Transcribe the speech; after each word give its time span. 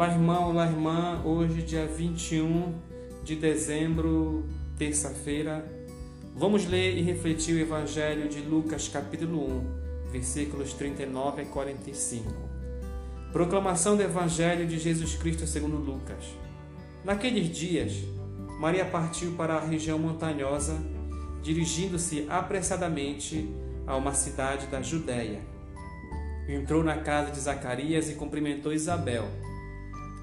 Olá, 0.00 0.12
irmão, 0.12 0.48
olá, 0.48 0.64
irmã. 0.64 1.22
Hoje, 1.26 1.60
dia 1.60 1.86
21 1.86 2.72
de 3.22 3.36
dezembro, 3.36 4.46
terça-feira, 4.78 5.62
vamos 6.34 6.64
ler 6.64 6.96
e 6.96 7.02
refletir 7.02 7.54
o 7.54 7.60
Evangelho 7.60 8.26
de 8.26 8.40
Lucas, 8.40 8.88
capítulo 8.88 9.60
1, 10.06 10.10
versículos 10.10 10.72
39 10.72 11.42
a 11.42 11.44
45. 11.44 12.32
Proclamação 13.30 13.94
do 13.94 14.02
Evangelho 14.02 14.66
de 14.66 14.78
Jesus 14.78 15.16
Cristo 15.16 15.46
segundo 15.46 15.76
Lucas. 15.76 16.24
Naqueles 17.04 17.54
dias, 17.54 17.92
Maria 18.58 18.86
partiu 18.86 19.32
para 19.32 19.56
a 19.56 19.60
região 19.60 19.98
montanhosa, 19.98 20.78
dirigindo-se 21.42 22.24
apressadamente 22.26 23.54
a 23.86 23.94
uma 23.96 24.14
cidade 24.14 24.66
da 24.68 24.80
Judéia. 24.80 25.42
Entrou 26.48 26.82
na 26.82 26.96
casa 26.96 27.32
de 27.32 27.38
Zacarias 27.38 28.08
e 28.08 28.14
cumprimentou 28.14 28.72
Isabel. 28.72 29.28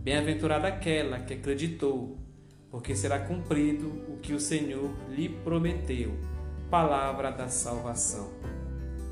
Bem-aventurada 0.00 0.68
aquela 0.68 1.18
que 1.18 1.34
acreditou, 1.34 2.16
porque 2.70 2.94
será 2.94 3.18
cumprido 3.18 3.88
o 4.08 4.16
que 4.18 4.32
o 4.32 4.40
Senhor 4.40 4.94
lhe 5.10 5.28
prometeu. 5.28 6.16
Palavra 6.70 7.32
da 7.32 7.48
salvação. 7.48 8.30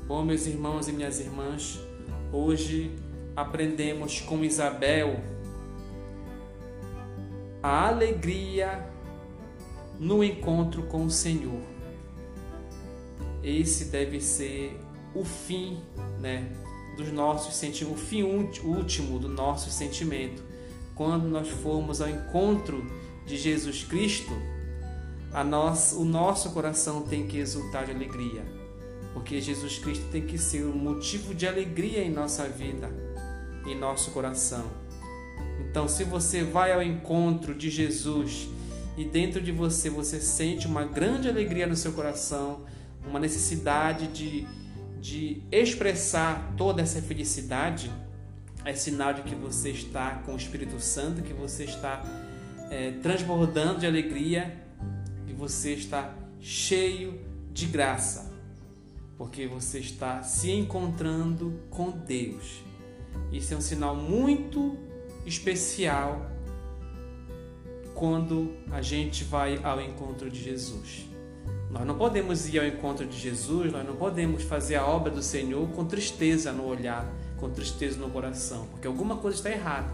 Bom, 0.07 0.23
meus 0.23 0.47
irmãos 0.47 0.87
e 0.87 0.93
minhas 0.93 1.19
irmãs, 1.19 1.77
hoje 2.31 2.95
aprendemos 3.35 4.21
com 4.21 4.45
Isabel 4.45 5.19
a 7.61 7.89
alegria 7.89 8.89
no 9.99 10.23
encontro 10.23 10.83
com 10.83 11.03
o 11.03 11.11
Senhor. 11.11 11.61
Esse 13.43 13.85
deve 13.85 14.21
ser 14.21 14.79
o 15.13 15.25
fim, 15.25 15.81
né, 16.19 16.49
dos 16.95 17.11
nossos 17.11 17.55
sentimentos, 17.55 17.99
o 18.01 18.05
fim 18.05 18.23
último 18.23 19.19
do 19.19 19.27
nosso 19.27 19.69
sentimento 19.69 20.46
quando 20.97 21.29
nós 21.29 21.47
formos 21.47 22.01
ao 22.01 22.09
encontro 22.09 22.85
de 23.25 23.37
Jesus 23.37 23.83
Cristo, 23.83 24.33
o 25.95 26.03
nosso 26.03 26.49
coração 26.49 27.03
tem 27.03 27.27
que 27.27 27.37
exultar 27.37 27.85
de 27.85 27.91
alegria, 27.91 28.43
porque 29.13 29.39
Jesus 29.39 29.77
Cristo 29.77 30.05
tem 30.11 30.25
que 30.25 30.37
ser 30.37 30.65
um 30.65 30.75
motivo 30.75 31.35
de 31.35 31.47
alegria 31.47 32.03
em 32.03 32.09
nossa 32.09 32.45
vida, 32.49 32.89
em 33.65 33.77
nosso 33.77 34.11
coração. 34.11 34.65
Então, 35.59 35.87
se 35.87 36.03
você 36.03 36.43
vai 36.43 36.73
ao 36.73 36.81
encontro 36.81 37.53
de 37.53 37.69
Jesus 37.69 38.49
e 38.97 39.05
dentro 39.05 39.39
de 39.39 39.51
você 39.51 39.91
você 39.91 40.19
sente 40.19 40.65
uma 40.65 40.83
grande 40.83 41.29
alegria 41.29 41.67
no 41.67 41.75
seu 41.75 41.91
coração, 41.91 42.65
uma 43.07 43.19
necessidade 43.19 44.07
de, 44.07 44.47
de 44.99 45.43
expressar 45.51 46.55
toda 46.57 46.81
essa 46.81 46.99
felicidade, 47.01 47.91
é 48.67 48.73
sinal 48.73 49.13
de 49.13 49.21
que 49.21 49.33
você 49.33 49.71
está 49.71 50.15
com 50.25 50.33
o 50.33 50.37
Espírito 50.37 50.79
Santo, 50.79 51.21
que 51.21 51.33
você 51.33 51.63
está 51.63 52.03
é, 52.69 52.91
transbordando 53.01 53.79
de 53.79 53.85
alegria 53.85 54.61
e 55.25 55.33
você 55.33 55.73
está 55.73 56.13
cheio 56.41 57.21
de 57.51 57.65
graça, 57.65 58.31
porque 59.17 59.47
você 59.47 59.79
está 59.79 60.21
se 60.21 60.51
encontrando 60.51 61.61
com 61.69 61.91
Deus. 61.91 62.61
Isso 63.31 63.53
é 63.53 63.57
um 63.57 63.61
sinal 63.61 63.95
muito 63.95 64.77
especial 65.25 66.29
quando 67.95 68.53
a 68.69 68.81
gente 68.81 69.23
vai 69.23 69.59
ao 69.63 69.81
encontro 69.81 70.29
de 70.29 70.43
Jesus. 70.43 71.07
Nós 71.69 71.85
não 71.85 71.97
podemos 71.97 72.47
ir 72.47 72.59
ao 72.59 72.65
encontro 72.65 73.05
de 73.05 73.17
Jesus, 73.17 73.71
nós 73.71 73.85
não 73.85 73.95
podemos 73.95 74.43
fazer 74.43 74.75
a 74.75 74.85
obra 74.85 75.11
do 75.11 75.21
Senhor 75.21 75.67
com 75.69 75.85
tristeza 75.85 76.51
no 76.51 76.65
olhar 76.65 77.05
com 77.37 77.49
tristeza 77.49 77.97
no 77.99 78.09
coração, 78.09 78.67
porque 78.71 78.87
alguma 78.87 79.17
coisa 79.17 79.37
está 79.37 79.49
errada. 79.49 79.91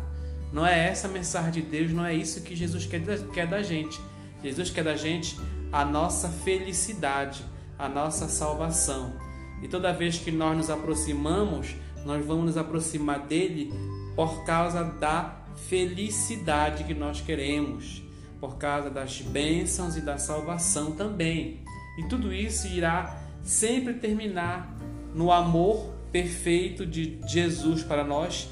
Não 0.51 0.65
é 0.65 0.87
essa 0.87 1.07
a 1.07 1.11
mensagem 1.11 1.51
de 1.51 1.61
Deus, 1.61 1.91
não 1.91 2.05
é 2.05 2.13
isso 2.13 2.41
que 2.41 2.55
Jesus 2.55 2.85
quer, 2.85 3.01
quer 3.33 3.47
da 3.47 3.61
gente. 3.61 3.99
Jesus 4.43 4.69
quer 4.69 4.83
da 4.83 4.95
gente 4.95 5.37
a 5.71 5.83
nossa 5.83 6.29
felicidade, 6.29 7.43
a 7.77 7.89
nossa 7.89 8.27
salvação. 8.27 9.13
E 9.61 9.67
toda 9.67 9.93
vez 9.93 10.17
que 10.17 10.31
nós 10.31 10.55
nos 10.55 10.69
aproximamos, 10.69 11.75
nós 12.05 12.25
vamos 12.25 12.45
nos 12.45 12.57
aproximar 12.57 13.19
dele 13.19 13.73
por 14.15 14.43
causa 14.45 14.83
da 14.83 15.43
felicidade 15.67 16.83
que 16.83 16.93
nós 16.93 17.21
queremos, 17.21 18.02
por 18.43 18.57
causa 18.57 18.89
das 18.89 19.21
bênçãos 19.21 19.95
e 19.95 20.01
da 20.01 20.17
salvação 20.17 20.91
também. 20.91 21.61
E 21.97 22.03
tudo 22.03 22.33
isso 22.33 22.67
irá 22.67 23.17
sempre 23.41 23.93
terminar 23.93 24.69
no 25.15 25.31
amor 25.31 25.93
perfeito 26.11 26.85
de 26.85 27.21
Jesus 27.25 27.83
para 27.83 28.03
nós 28.03 28.49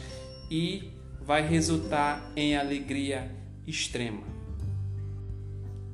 e 0.49 0.93
vai 1.21 1.45
resultar 1.45 2.31
em 2.37 2.55
alegria 2.55 3.35
extrema. 3.67 4.23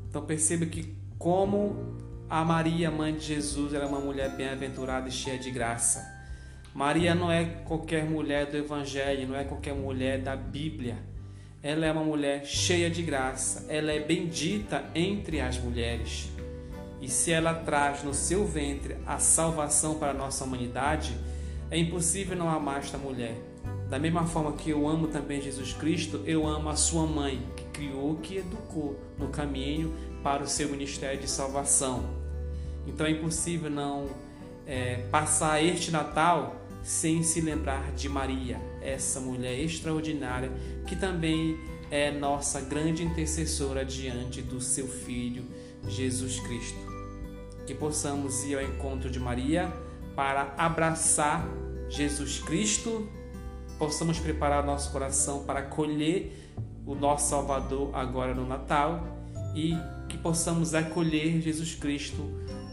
Então 0.07 0.23
perceba 0.23 0.67
que 0.67 0.95
como 1.17 1.97
a 2.29 2.45
Maria, 2.45 2.91
mãe 2.91 3.15
de 3.15 3.25
Jesus, 3.25 3.73
era 3.73 3.85
é 3.85 3.87
uma 3.87 3.99
mulher 3.99 4.29
bem-aventurada 4.37 5.09
e 5.09 5.11
cheia 5.11 5.39
de 5.39 5.49
graça. 5.49 6.07
Maria 6.71 7.15
não 7.15 7.31
é 7.31 7.45
qualquer 7.65 8.05
mulher 8.05 8.45
do 8.45 8.57
Evangelho, 8.57 9.27
não 9.27 9.35
é 9.35 9.43
qualquer 9.43 9.73
mulher 9.73 10.21
da 10.21 10.35
Bíblia. 10.35 11.16
Ela 11.61 11.87
é 11.87 11.91
uma 11.91 12.03
mulher 12.03 12.45
cheia 12.45 12.89
de 12.89 13.01
graça. 13.01 13.65
Ela 13.67 13.91
é 13.91 13.99
bendita 13.99 14.85
entre 14.93 15.41
as 15.41 15.57
mulheres. 15.57 16.29
E 17.01 17.09
se 17.09 17.31
ela 17.31 17.53
traz 17.53 18.03
no 18.03 18.13
seu 18.13 18.45
ventre 18.45 18.95
a 19.05 19.17
salvação 19.17 19.95
para 19.95 20.11
a 20.11 20.13
nossa 20.13 20.43
humanidade, 20.43 21.17
é 21.69 21.77
impossível 21.77 22.37
não 22.37 22.49
amar 22.49 22.79
esta 22.79 22.97
mulher. 22.97 23.35
Da 23.89 23.97
mesma 23.97 24.25
forma 24.25 24.53
que 24.53 24.69
eu 24.69 24.87
amo 24.87 25.07
também 25.07 25.41
Jesus 25.41 25.73
Cristo, 25.73 26.21
eu 26.25 26.45
amo 26.45 26.69
a 26.69 26.75
sua 26.75 27.05
mãe, 27.05 27.41
que 27.55 27.63
criou, 27.65 28.15
que 28.17 28.37
educou 28.37 28.99
no 29.17 29.29
caminho 29.29 29.93
para 30.21 30.43
o 30.43 30.47
seu 30.47 30.69
ministério 30.69 31.19
de 31.19 31.29
salvação. 31.29 32.03
Então 32.85 33.05
é 33.05 33.11
impossível 33.11 33.69
não 33.69 34.07
é, 34.65 35.03
passar 35.09 35.63
este 35.63 35.89
Natal 35.89 36.55
sem 36.87 37.21
se 37.21 37.41
lembrar 37.41 37.91
de 37.91 38.07
Maria, 38.07 38.61
essa 38.81 39.19
mulher 39.19 39.59
extraordinária 39.59 40.49
que 40.87 40.95
também 40.95 41.59
é 41.91 42.11
nossa 42.11 42.61
grande 42.61 43.03
intercessora 43.03 43.83
diante 43.83 44.41
do 44.41 44.61
seu 44.61 44.87
Filho 44.87 45.43
Jesus 45.85 46.39
Cristo. 46.39 46.79
Que 47.65 47.75
possamos 47.75 48.45
ir 48.45 48.55
ao 48.55 48.63
encontro 48.63 49.09
de 49.09 49.19
Maria 49.19 49.69
para 50.15 50.55
abraçar 50.57 51.45
Jesus 51.89 52.39
Cristo, 52.39 53.05
possamos 53.77 54.17
preparar 54.17 54.65
nosso 54.65 54.89
coração 54.89 55.43
para 55.43 55.59
acolher 55.59 56.55
o 56.85 56.95
nosso 56.95 57.31
Salvador 57.31 57.93
agora 57.93 58.33
no 58.33 58.47
Natal 58.47 59.05
e 59.53 59.75
que 60.07 60.17
possamos 60.17 60.73
acolher 60.73 61.41
Jesus 61.41 61.75
Cristo 61.75 62.23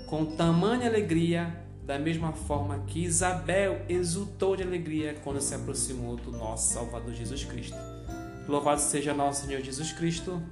com 0.06 0.24
tamanha 0.24 0.86
alegria, 0.86 1.63
da 1.84 1.99
mesma 1.99 2.33
forma 2.33 2.81
que 2.87 3.05
Isabel 3.05 3.84
exultou 3.89 4.56
de 4.56 4.62
alegria 4.62 5.15
quando 5.22 5.41
se 5.41 5.55
aproximou 5.55 6.16
do 6.16 6.31
nosso 6.31 6.72
Salvador 6.72 7.13
Jesus 7.13 7.45
Cristo. 7.45 7.77
Louvado 8.48 8.81
seja 8.81 9.13
nosso 9.13 9.47
Senhor 9.47 9.60
Jesus 9.60 9.92
Cristo. 9.92 10.42